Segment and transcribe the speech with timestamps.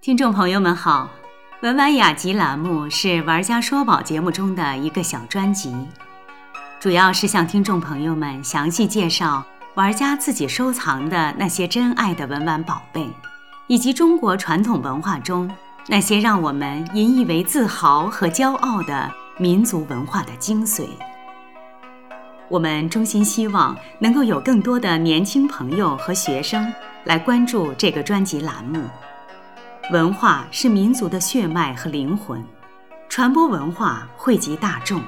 [0.00, 1.10] 听众朋友们好，
[1.60, 5.74] 文玩雅集栏目是玩家说宝节目中的一个小专辑，
[6.78, 13.10] 主要是向听众朋友们详细介绍玩家自己收藏的那些珍爱的文玩宝贝，
[13.66, 15.50] 以及中国传统文化中
[15.88, 20.86] 那些让我们引以为自豪和骄傲的民族文化的精髓。
[22.48, 26.72] 我们衷心希望能够有更多的年轻朋友和学生
[27.04, 28.80] 来关注这个专辑栏目。
[29.90, 32.44] 文化是民族的血脉和灵魂，
[33.08, 35.00] 传播文化惠及大众，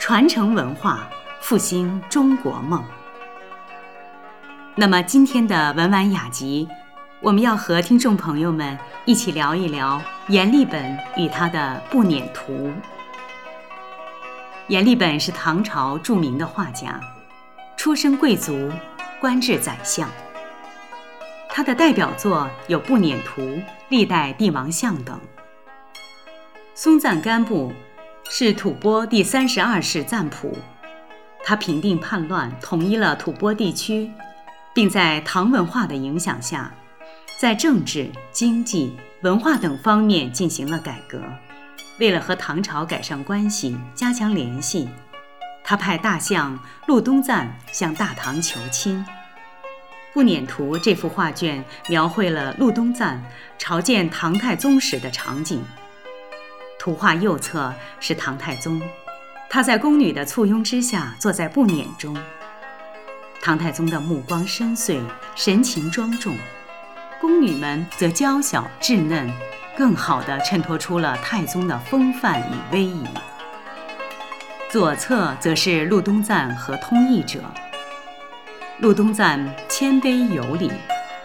[0.00, 1.08] 传承文化
[1.40, 2.82] 复兴中国梦。
[4.74, 6.68] 那么今天的文玩雅集，
[7.20, 12.52] 我们要和听众朋友们一起聊一聊阎立本与他的《步辇图》。
[14.66, 17.00] 阎立本是唐朝著名的画家，
[17.76, 18.72] 出身贵族，
[19.20, 20.10] 官至宰相。
[21.56, 23.40] 他的代表作有《步辇图》
[23.88, 25.18] 《历代帝王像》等。
[26.74, 27.72] 松赞干布
[28.28, 30.54] 是吐蕃第三十二世赞普，
[31.42, 34.12] 他平定叛乱，统一了吐蕃地区，
[34.74, 36.70] 并在唐文化的影响下，
[37.38, 41.22] 在政治、经济、文化等方面进行了改革。
[41.98, 44.90] 为了和唐朝改善关系、加强联系，
[45.64, 49.02] 他派大相陆东赞向大唐求亲。
[50.16, 53.22] 《步辇图》这幅画卷描绘了陆东赞
[53.58, 55.62] 朝见唐太宗时的场景。
[56.78, 58.80] 图画右侧是唐太宗，
[59.50, 62.16] 他在宫女的簇拥之下坐在步辇中。
[63.42, 65.02] 唐太宗的目光深邃，
[65.34, 66.32] 神情庄重；
[67.20, 69.30] 宫女们则娇小稚嫩，
[69.76, 73.04] 更好地衬托出了太宗的风范与威仪。
[74.70, 77.40] 左侧则是陆东赞和通译者。
[78.78, 80.70] 陆东赞谦卑有礼，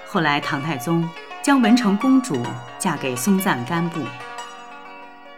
[0.07, 1.07] 后来唐太宗
[1.44, 2.41] 将文成公主
[2.80, 3.99] 嫁给松赞干布。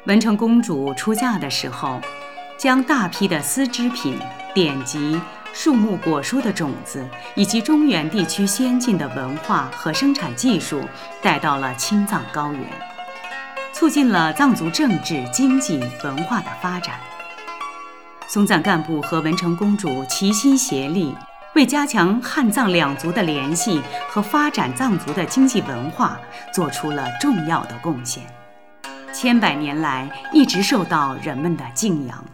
[0.06, 2.00] 文成公主出嫁的时候，
[2.56, 4.20] 将大批的丝织品、
[4.54, 5.20] 典籍、
[5.54, 7.04] 树木果蔬的种子，
[7.34, 10.84] 以及中原地区先进的文化和生产技术
[11.20, 12.64] 带到了青藏高原，
[13.72, 16.94] 促进了藏族政治、经济、文化的发展。
[18.28, 21.16] 松赞干布和文成公主齐心协力。
[21.56, 26.20] 为加强汉藏两族的联系和发展藏族的经济文化
[26.52, 28.24] 做出了重要的贡献，
[29.14, 32.26] 千百年来一直受到人们的敬仰。